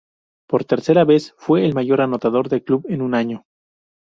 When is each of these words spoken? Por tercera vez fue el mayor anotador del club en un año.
Por 0.49 0.65
tercera 0.65 1.05
vez 1.05 1.35
fue 1.37 1.63
el 1.63 1.75
mayor 1.75 2.01
anotador 2.01 2.49
del 2.49 2.63
club 2.63 2.83
en 2.89 3.03
un 3.03 3.13
año. 3.13 3.45